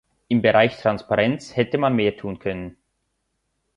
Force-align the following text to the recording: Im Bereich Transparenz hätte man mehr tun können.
Im 0.29 0.41
Bereich 0.41 0.77
Transparenz 0.81 1.55
hätte 1.55 1.77
man 1.77 1.95
mehr 1.95 2.17
tun 2.17 2.39
können. 2.39 2.75